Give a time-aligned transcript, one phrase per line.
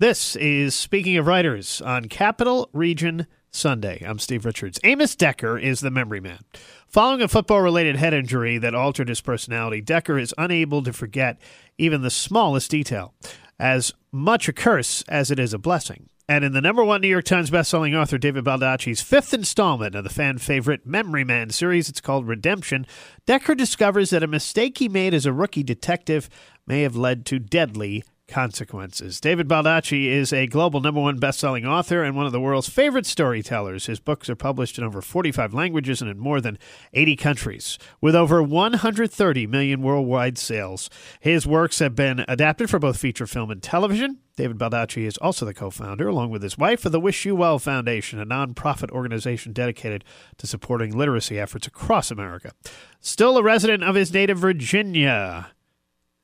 [0.00, 4.00] This is Speaking of Writers on Capital Region Sunday.
[4.06, 4.78] I'm Steve Richards.
[4.84, 6.38] Amos Decker is the memory man.
[6.86, 11.40] Following a football related head injury that altered his personality, Decker is unable to forget
[11.78, 13.12] even the smallest detail,
[13.58, 16.08] as much a curse as it is a blessing.
[16.28, 20.04] And in the number one New York Times bestselling author David Baldacci's fifth installment of
[20.04, 22.86] the fan favorite Memory Man series, it's called Redemption,
[23.26, 26.30] Decker discovers that a mistake he made as a rookie detective
[26.68, 29.20] may have led to deadly consequences.
[29.20, 33.06] David Baldacci is a global number one best-selling author and one of the world's favorite
[33.06, 33.86] storytellers.
[33.86, 36.58] His books are published in over 45 languages and in more than
[36.92, 40.88] 80 countries, with over 130 million worldwide sales.
[41.18, 44.18] His works have been adapted for both feature film and television.
[44.36, 47.58] David Baldacci is also the co-founder, along with his wife, of the Wish You Well
[47.58, 50.04] Foundation, a nonprofit organization dedicated
[50.36, 52.52] to supporting literacy efforts across America.
[53.00, 55.48] Still a resident of his native Virginia.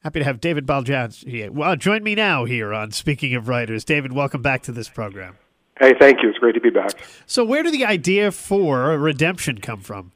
[0.04, 1.48] Happy to have David Baldacci.
[1.48, 3.86] Well, join me now here on Speaking of Writers.
[3.86, 5.38] David, welcome back to this program.
[5.80, 6.28] Hey, thank you.
[6.28, 6.90] It's great to be back.
[7.24, 10.12] So, where did the idea for redemption come from?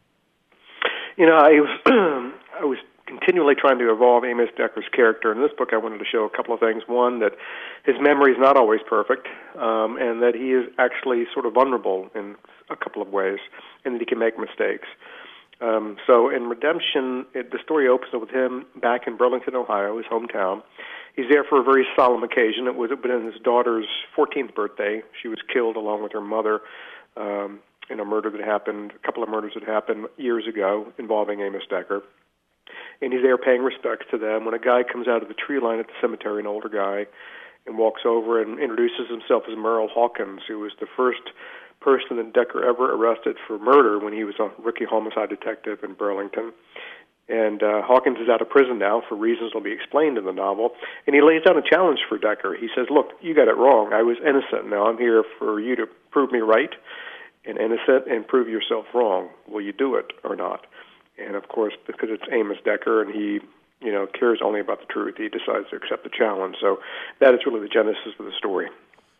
[1.16, 1.80] You know, I was
[2.60, 2.76] I was
[3.06, 5.32] continually trying to evolve Amos Decker's character.
[5.32, 6.82] In this book, I wanted to show a couple of things.
[6.86, 7.32] One, that
[7.86, 9.26] his memory is not always perfect,
[9.56, 12.36] um, and that he is actually sort of vulnerable in
[12.68, 13.38] a couple of ways,
[13.86, 14.86] and that he can make mistakes.
[15.60, 20.06] Um, so in Redemption, it, the story opens with him back in Burlington, Ohio, his
[20.06, 20.62] hometown.
[21.16, 22.68] He's there for a very solemn occasion.
[22.68, 25.02] It was been his daughter's 14th birthday.
[25.20, 26.60] She was killed along with her mother
[27.16, 27.58] um,
[27.90, 31.64] in a murder that happened, a couple of murders that happened years ago involving Amos
[31.68, 32.02] Decker.
[33.02, 35.58] And he's there paying respects to them when a guy comes out of the tree
[35.60, 37.06] line at the cemetery, an older guy,
[37.66, 41.22] and walks over and introduces himself as Meryl Hawkins, who was the first
[41.88, 45.94] person that Decker ever arrested for murder when he was a rookie homicide detective in
[45.94, 46.52] Burlington.
[47.30, 50.32] And uh, Hawkins is out of prison now for reasons that'll be explained in the
[50.32, 50.72] novel.
[51.06, 52.54] And he lays down a challenge for Decker.
[52.60, 53.94] He says, Look, you got it wrong.
[53.94, 54.68] I was innocent.
[54.68, 56.74] Now I'm here for you to prove me right
[57.46, 59.30] and innocent and prove yourself wrong.
[59.48, 60.66] Will you do it or not?
[61.16, 63.40] And of course, because it's Amos Decker and he
[63.80, 66.56] you know cares only about the truth, he decides to accept the challenge.
[66.60, 66.80] So
[67.20, 68.68] that is really the genesis of the story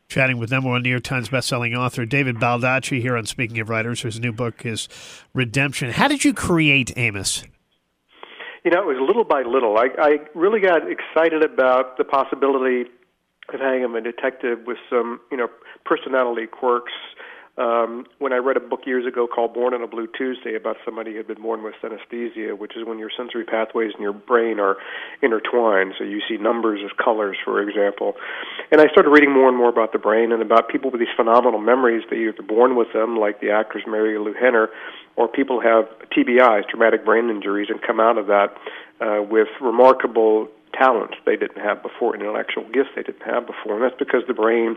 [0.08, 3.68] chatting with number one New York Times bestselling author David Baldacci here on Speaking of
[3.68, 4.88] Writers, whose new book is
[5.34, 5.92] Redemption.
[5.92, 7.44] How did you create Amos?
[8.64, 9.76] You know, it was little by little.
[9.76, 12.90] I, I really got excited about the possibility
[13.52, 15.48] of having him a detective with some, you know,
[15.84, 16.92] personality quirks
[17.58, 20.76] um, when I read a book years ago called Born on a Blue Tuesday about
[20.84, 24.12] somebody who had been born with synesthesia, which is when your sensory pathways in your
[24.12, 24.76] brain are
[25.22, 25.94] intertwined.
[25.98, 28.14] So you see numbers as colors, for example.
[28.70, 31.14] And I started reading more and more about the brain and about people with these
[31.16, 34.68] phenomenal memories that you're born with them, like the actress Marilu Henner,
[35.16, 35.86] or people have
[36.16, 38.54] TBIs, traumatic brain injuries, and come out of that
[39.00, 43.74] uh, with remarkable talents they didn't have before, intellectual gifts they didn't have before.
[43.74, 44.76] And that's because the brain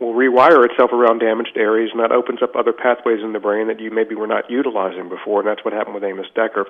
[0.00, 3.68] will rewire itself around damaged areas, and that opens up other pathways in the brain
[3.68, 5.40] that you maybe were not utilizing before.
[5.40, 6.66] And that's what happened with Amos Decker.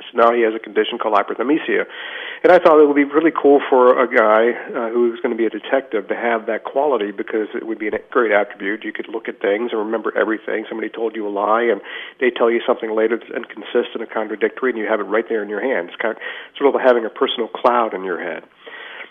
[0.00, 1.84] So now he has a condition called hyperthymesia.
[2.42, 5.38] And I thought it would be really cool for a guy uh, who's going to
[5.38, 8.84] be a detective to have that quality because it would be a great attribute.
[8.84, 10.66] You could look at things and remember everything.
[10.68, 11.80] Somebody told you a lie and
[12.20, 15.42] they tell you something later that's inconsistent or contradictory and you have it right there
[15.42, 15.88] in your hand.
[15.88, 16.22] It's kind of
[16.58, 18.44] sort of having a personal cloud in your head.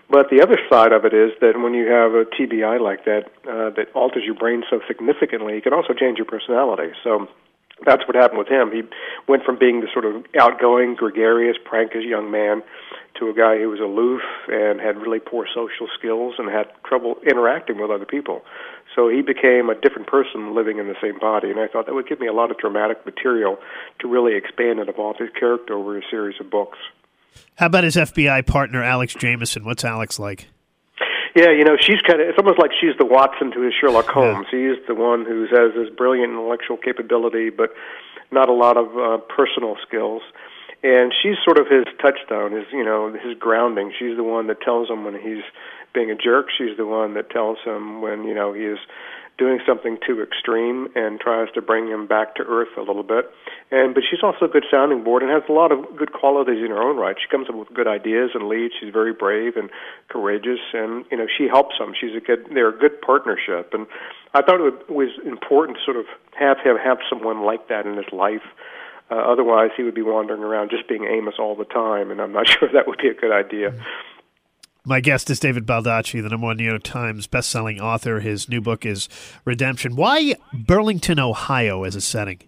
[0.09, 3.25] But the other side of it is that when you have a TBI like that,
[3.50, 6.94] uh, that alters your brain so significantly, it can also change your personality.
[7.03, 7.28] So
[7.83, 8.71] that's what happened with him.
[8.71, 8.83] He
[9.27, 12.63] went from being the sort of outgoing, gregarious, prankish young man
[13.19, 17.15] to a guy who was aloof and had really poor social skills and had trouble
[17.25, 18.43] interacting with other people.
[18.93, 21.93] So he became a different person living in the same body, and I thought that
[21.93, 23.57] would give me a lot of dramatic material
[23.99, 26.77] to really expand and evolve his character over a series of books.
[27.55, 29.65] How about his FBI partner, Alex Jamison?
[29.65, 30.47] What's Alex like?
[31.35, 34.07] Yeah, you know, she's kind of, it's almost like she's the Watson to his Sherlock
[34.07, 34.47] Holmes.
[34.53, 34.72] Yeah.
[34.72, 37.72] He's the one who has this brilliant intellectual capability, but
[38.31, 40.22] not a lot of uh, personal skills.
[40.81, 43.91] And she's sort of his touchstone, his, you know, his grounding.
[43.97, 45.44] She's the one that tells him when he's
[45.94, 46.47] being a jerk.
[46.56, 48.79] She's the one that tells him when, you know, he is
[49.37, 53.29] doing something too extreme and tries to bring him back to earth a little bit.
[53.72, 56.64] And but she's also a good sounding board and has a lot of good qualities
[56.64, 57.16] in her own right.
[57.20, 58.73] She comes up with good ideas and leads.
[58.79, 59.70] She's very brave and
[60.09, 61.93] courageous, and you know she helps him.
[61.99, 62.47] She's a good.
[62.53, 63.87] They're a good partnership, and
[64.34, 66.05] I thought it was important to sort of
[66.38, 68.46] have him have someone like that in his life.
[69.11, 72.31] Uh, otherwise, he would be wandering around just being Amos all the time, and I'm
[72.31, 73.72] not sure that would be a good idea.
[73.72, 74.15] Mm-hmm.
[74.87, 78.20] My guest is David Baldacci, the number one New York Times bestselling author.
[78.20, 79.09] His new book is
[79.43, 79.96] Redemption.
[79.96, 82.41] Why Burlington, Ohio, as a setting?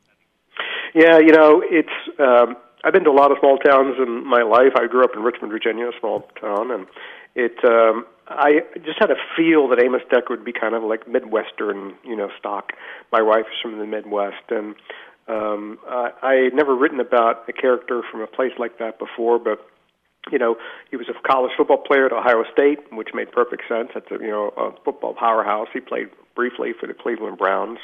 [0.94, 1.90] Yeah, you know, it's.
[2.20, 4.74] Um, I've been to a lot of small towns in my life.
[4.76, 6.86] I grew up in Richmond, Virginia, a small town, and
[7.34, 7.58] it.
[7.66, 11.96] Um, I just had a feel that Amos Decker would be kind of like Midwestern,
[12.04, 12.74] you know, stock.
[13.12, 14.76] My wife is from the Midwest, and
[15.28, 19.40] um, I, I had never written about a character from a place like that before,
[19.40, 19.66] but
[20.32, 20.56] you know,
[20.90, 23.90] he was a college football player at Ohio State, which made perfect sense.
[23.94, 25.68] That's a you know a football powerhouse.
[25.74, 27.80] He played briefly for the Cleveland Browns.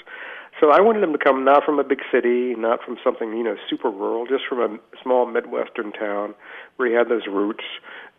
[0.62, 3.44] So I wanted him to come not from a big city, not from something you
[3.44, 6.36] know super rural, just from a small midwestern town
[6.78, 7.64] where he had those roots.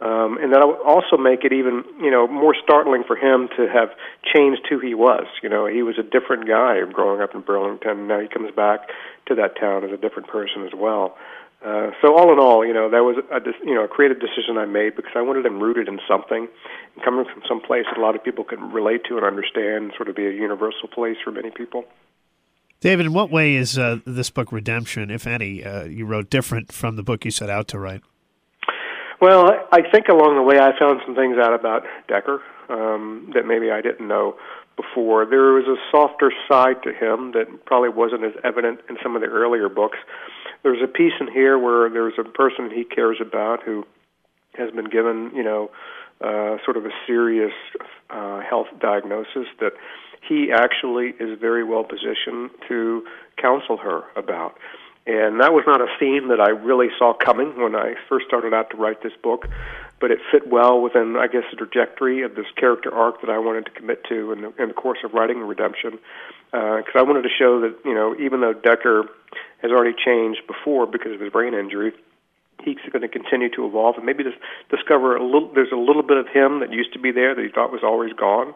[0.01, 3.69] Um, and that would also make it even you know more startling for him to
[3.73, 3.91] have
[4.35, 5.27] changed who he was.
[5.43, 8.09] You know, he was a different guy growing up in Burlington.
[8.09, 8.91] Now he comes back
[9.27, 11.17] to that town as a different person as well.
[11.65, 14.59] Uh, so all in all, you know, that was a you know a creative decision
[14.59, 16.47] I made because I wanted them rooted in something,
[16.95, 19.93] and coming from some place that a lot of people could relate to and understand,
[19.97, 21.85] sort of be a universal place for many people.
[22.81, 26.71] David, in what way is uh, this book Redemption, if any, uh, you wrote different
[26.71, 28.03] from the book you set out to write?
[29.23, 33.47] Well, I think along the way I found some things out about Decker um, that
[33.47, 34.37] maybe I didn't know
[34.77, 35.27] before.
[35.27, 39.23] There was a softer side to him that probably wasn't as evident in some of
[39.23, 39.99] the earlier books.
[40.63, 43.87] There's a piece in here where there's a person he cares about who
[44.55, 45.71] has been given, you know,
[46.21, 47.53] uh, sort of a serious
[48.11, 49.73] uh, health diagnosis that
[50.27, 53.05] he actually is very well positioned to
[53.37, 54.57] counsel her about.
[55.07, 58.55] And that was not a theme that I really saw coming when I first started
[58.55, 59.47] out to write this book,
[60.05, 63.39] but it fit well within, I guess, the trajectory of this character arc that I
[63.39, 65.93] wanted to commit to in the, in the course of writing Redemption.
[66.53, 69.09] Because uh, I wanted to show that, you know, even though Decker
[69.63, 71.95] has already changed before because of his brain injury,
[72.63, 74.37] he's going to continue to evolve and maybe just
[74.69, 75.51] discover a little.
[75.55, 77.81] There's a little bit of him that used to be there that he thought was
[77.83, 78.53] always gone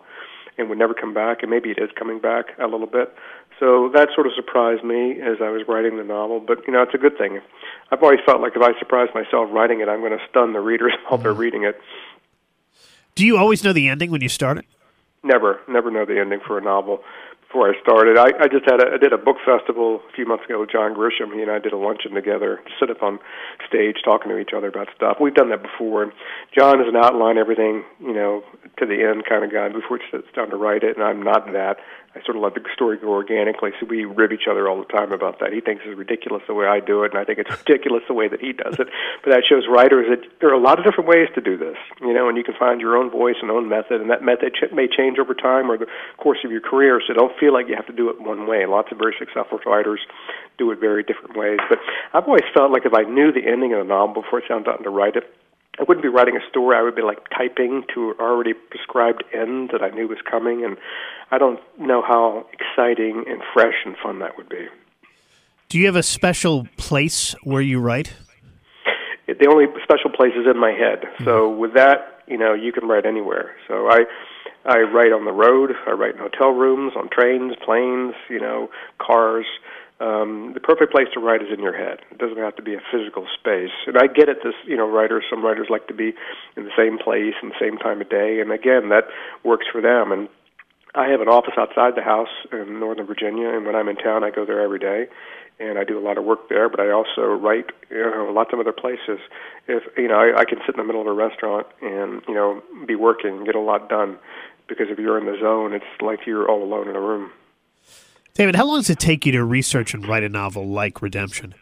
[0.58, 3.14] and would never come back, and maybe it is coming back a little bit.
[3.58, 6.82] So that sort of surprised me as I was writing the novel, but you know,
[6.82, 7.40] it's a good thing.
[7.90, 10.60] I've always felt like if I surprise myself writing it, I'm going to stun the
[10.60, 11.40] readers while they're mm-hmm.
[11.40, 11.80] reading it.
[13.14, 14.64] Do you always know the ending when you start it?
[15.24, 17.02] Never, never know the ending for a novel
[17.48, 18.18] before I started.
[18.18, 20.70] I, I just had a, I did a book festival a few months ago with
[20.70, 21.32] John Grisham.
[21.32, 23.18] He and I did a luncheon together, sit up on
[23.66, 25.16] stage talking to each other about stuff.
[25.20, 26.02] We've done that before.
[26.04, 26.12] And
[26.56, 28.44] John is an outline everything, you know,
[28.78, 31.22] to the end kind of guy before it sits down to write it, and I'm
[31.22, 31.78] not that.
[32.16, 34.88] I sort of let the story go organically, so we rib each other all the
[34.88, 35.52] time about that.
[35.52, 38.14] He thinks it's ridiculous the way I do it, and I think it's ridiculous the
[38.14, 38.88] way that he does it.
[39.22, 41.76] But that shows writers that there are a lot of different ways to do this,
[42.00, 44.56] you know, and you can find your own voice and own method, and that method
[44.56, 47.00] ch- may change over time or the course of your career.
[47.06, 48.64] So don't feel like you have to do it one way.
[48.64, 50.00] Lots of very successful writers
[50.56, 51.60] do it very different ways.
[51.68, 51.78] But
[52.14, 54.64] I've always felt like if I knew the ending of a novel before I sat
[54.64, 55.24] down to write it,
[55.78, 56.76] I wouldn't be writing a story.
[56.76, 60.64] I would be like typing to an already prescribed end that I knew was coming,
[60.64, 60.76] and
[61.30, 64.66] I don't know how exciting and fresh and fun that would be.
[65.68, 68.14] Do you have a special place where you write?
[69.26, 71.02] The only special place is in my head.
[71.02, 71.24] Mm-hmm.
[71.24, 73.54] So with that, you know, you can write anywhere.
[73.68, 74.04] So I
[74.64, 75.72] I write on the road.
[75.86, 79.46] I write in hotel rooms, on trains, planes, you know, cars
[80.00, 81.98] um, the perfect place to write is in your head.
[82.10, 83.74] It doesn't have to be a physical space.
[83.86, 84.38] And I get it.
[84.44, 85.24] This, you know, writers.
[85.28, 86.14] Some writers like to be
[86.56, 89.04] in the same place and the same time of day, and again, that
[89.44, 90.12] works for them.
[90.12, 90.28] And
[90.94, 94.24] I have an office outside the house in Northern Virginia, and when I'm in town,
[94.24, 95.06] I go there every day,
[95.58, 96.68] and I do a lot of work there.
[96.68, 99.18] But I also write, you know, lots of other places.
[99.66, 102.34] If you know, I, I can sit in the middle of a restaurant and you
[102.34, 104.18] know be working, get a lot done,
[104.68, 107.32] because if you're in the zone, it's like you're all alone in a room.
[108.38, 111.56] David, how long does it take you to research and write a novel like Redemption?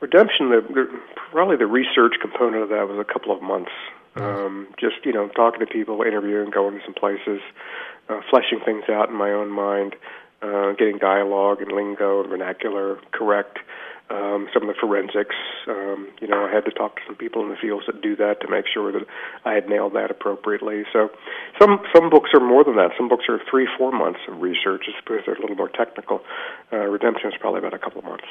[0.00, 3.70] Redemption, the, the, probably the research component of that was a couple of months.
[4.16, 7.40] Um, just you know, talking to people, interviewing, going to some places,
[8.08, 9.94] uh, fleshing things out in my own mind,
[10.40, 13.58] uh, getting dialogue and lingo and vernacular correct
[14.10, 15.36] um, some of the forensics.
[15.66, 18.16] Um, you know, I had to talk to some people in the fields that do
[18.16, 19.02] that to make sure that
[19.44, 20.84] I had nailed that appropriately.
[20.92, 21.10] So,
[21.60, 22.92] some some books are more than that.
[22.96, 26.20] Some books are three, four months of research, just because they're a little more technical.
[26.72, 28.26] Uh, Redemption is probably about a couple of months.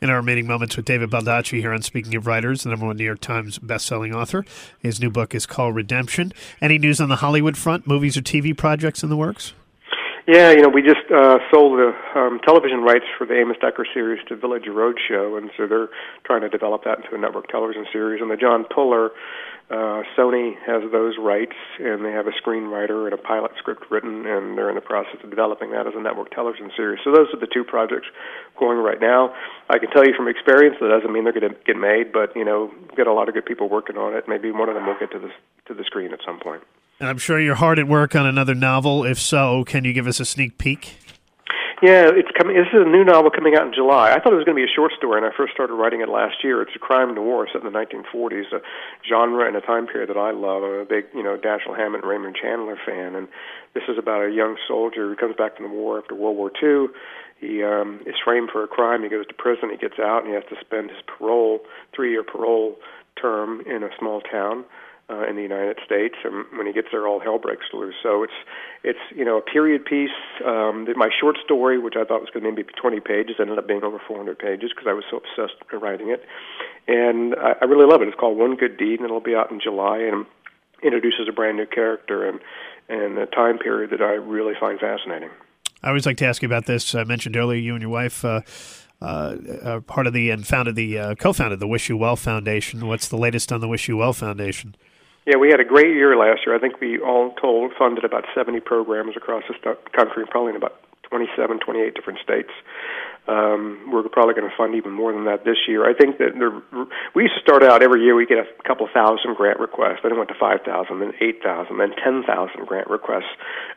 [0.00, 2.96] In our remaining moments with David Baldacci here on Speaking of Writers, the number one
[2.96, 4.46] New York Times best-selling author.
[4.78, 6.32] His new book is called Redemption.
[6.62, 7.86] Any news on the Hollywood front?
[7.86, 9.52] Movies or TV projects in the works?
[10.30, 13.84] Yeah, you know, we just uh, sold the um, television rights for the Amos Decker
[13.92, 15.88] series to Village Roadshow, and so they're
[16.22, 18.22] trying to develop that into a network television series.
[18.22, 19.10] And the John Puller,
[19.74, 24.24] uh, Sony has those rights, and they have a screenwriter and a pilot script written,
[24.24, 27.00] and they're in the process of developing that as a network television series.
[27.02, 28.06] So those are the two projects
[28.56, 29.34] going right now.
[29.68, 32.36] I can tell you from experience that doesn't mean they're going to get made, but
[32.36, 34.28] you know, we've a lot of good people working on it.
[34.28, 35.34] Maybe one of them will get to the
[35.66, 36.62] to the screen at some point.
[37.00, 39.04] And I'm sure you're hard at work on another novel.
[39.04, 40.96] If so, can you give us a sneak peek?
[41.80, 42.56] Yeah, it's coming.
[42.56, 44.12] This is a new novel coming out in July.
[44.12, 46.02] I thought it was going to be a short story, and I first started writing
[46.02, 46.60] it last year.
[46.60, 48.60] It's a crime noir set in the 1940s, a
[49.08, 50.62] genre and a time period that I love.
[50.62, 53.28] I'm a big, you know, Dashiell Hammett and Raymond Chandler fan, and
[53.72, 56.52] this is about a young soldier who comes back from the war after World War
[56.52, 56.92] II.
[57.40, 59.02] He um, is framed for a crime.
[59.02, 59.70] He goes to prison.
[59.70, 61.60] He gets out, and he has to spend his parole,
[61.96, 62.76] three-year parole
[63.16, 64.66] term, in a small town
[65.10, 66.14] uh, in the United States.
[66.24, 67.94] And when he gets there, all hell breaks loose.
[68.02, 68.38] So it's
[68.84, 70.16] it's you know a period piece.
[70.46, 73.58] Um, my short story, which I thought was going to maybe be 20 pages, ended
[73.58, 76.24] up being over 400 pages because I was so obsessed with writing it.
[76.86, 78.08] And I, I really love it.
[78.08, 79.98] It's called One Good Deed, and it'll be out in July.
[79.98, 80.26] And
[80.82, 82.40] introduces a brand new character and
[82.88, 85.30] and a time period that I really find fascinating.
[85.82, 86.94] I always like to ask you about this.
[86.94, 88.24] I mentioned earlier you and your wife.
[88.24, 88.40] Uh,
[89.02, 92.86] uh, uh, part of the and founded the uh, co-founded the Wish You Well Foundation.
[92.86, 94.74] What's the latest on the Wish You Well Foundation?
[95.26, 96.56] Yeah, we had a great year last year.
[96.56, 100.80] I think we all told funded about 70 programs across the country, probably in about
[101.10, 102.50] 27, 28 different states.
[103.28, 105.84] Um, we're probably going to fund even more than that this year.
[105.84, 106.50] I think that there,
[107.14, 110.00] we used to start out every year we get a couple thousand grant requests.
[110.02, 110.64] Then it went to 5,000,
[110.98, 113.30] then 8,000, then 10,000 grant requests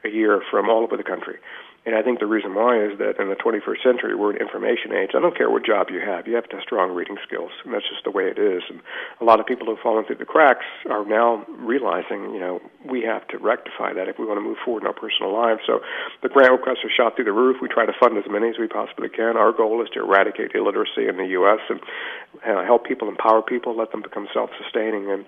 [0.05, 1.37] a year from all over the country.
[1.85, 4.95] And I think the reason why is that in the 21st century, we're an information
[4.95, 5.11] age.
[5.15, 7.73] I don't care what job you have, you have to have strong reading skills, and
[7.73, 8.63] that's just the way it is.
[8.69, 8.79] And
[9.19, 13.01] a lot of people who've fallen through the cracks are now realizing, you know, we
[13.03, 15.59] have to rectify that if we want to move forward in our personal lives.
[15.67, 15.81] So
[16.21, 17.57] the grant requests are shot through the roof.
[17.61, 19.35] We try to fund as many as we possibly can.
[19.35, 21.59] Our goal is to eradicate illiteracy in the U.S.
[21.67, 21.81] and
[22.47, 25.25] uh, help people, empower people, let them become self-sustaining, and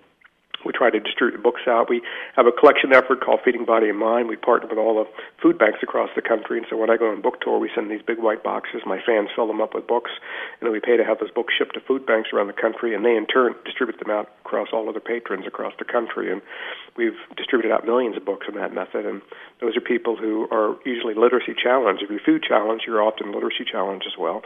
[0.66, 1.90] we try to distribute books out.
[1.90, 2.02] We
[2.36, 4.28] have a collection effort called Feeding Body and Mind.
[4.28, 5.10] We partner with all the
[5.42, 7.92] food banks across the country, and so when I go on book tour, we send
[7.92, 8.82] these big white boxes.
[8.86, 10.12] My fans fill them up with books,
[10.60, 12.96] and then we pay to have those books shipped to food banks around the country,
[12.96, 16.32] and they in turn distribute them out across all other patrons across the country.
[16.32, 16.42] And
[16.98, 19.06] we've distributed out millions of books in that method.
[19.06, 19.22] And
[19.62, 22.02] those are people who are usually literacy challenged.
[22.04, 24.42] If you're food challenged, you're often literacy challenged as well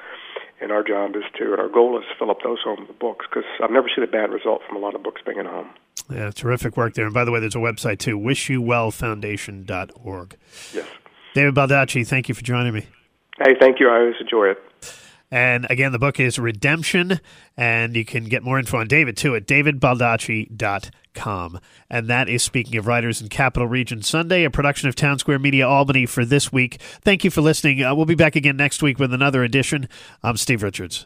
[0.62, 3.00] and our job is to, and our goal is to fill up those homes with
[3.00, 5.46] books because I've never seen a bad result from a lot of books being at
[5.46, 5.70] home.
[6.10, 7.06] Yeah, terrific work there.
[7.06, 10.38] And by the way, there's a website too, wishyouwellfoundation.org.
[10.74, 10.88] Yes.
[11.36, 12.88] David Baldacci, thank you for joining me.
[13.38, 13.90] Hey, thank you.
[13.90, 14.58] I always enjoy it.
[15.32, 17.20] And again, the book is Redemption,
[17.56, 21.60] and you can get more info on David too at davidbaldacci.com.
[21.90, 25.38] And that is Speaking of Writers in Capital Region Sunday, a production of Town Square
[25.40, 26.82] Media Albany for this week.
[26.82, 27.84] Thank you for listening.
[27.84, 29.88] Uh, we'll be back again next week with another edition.
[30.24, 31.06] I'm Steve Richards.